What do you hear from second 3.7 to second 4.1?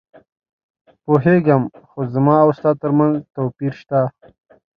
شته.